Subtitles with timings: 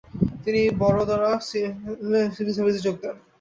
[0.45, 3.15] তিনি বড়োদরা সিভিল সার্ভিসে যোগ দেন।